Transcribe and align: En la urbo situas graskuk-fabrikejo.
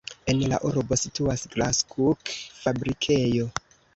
En 0.31 0.39
la 0.53 0.57
urbo 0.69 0.97
situas 1.01 1.43
graskuk-fabrikejo. 1.57 3.49